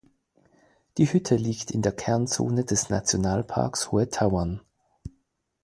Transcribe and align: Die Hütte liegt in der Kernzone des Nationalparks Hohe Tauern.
Die 0.97 1.13
Hütte 1.13 1.35
liegt 1.35 1.69
in 1.69 1.83
der 1.83 1.91
Kernzone 1.91 2.65
des 2.65 2.89
Nationalparks 2.89 3.91
Hohe 3.91 4.09
Tauern. 4.09 4.59